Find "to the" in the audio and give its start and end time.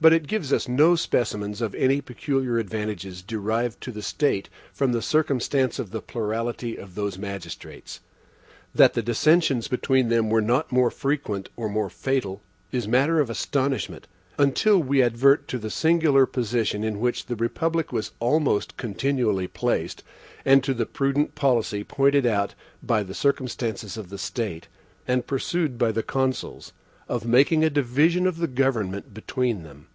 3.80-4.00, 15.48-15.68, 20.62-20.86